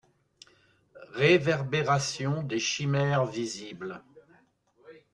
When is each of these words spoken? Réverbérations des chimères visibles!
Réverbérations 1.11 2.41
des 2.41 2.57
chimères 2.57 3.27
visibles! 3.27 4.01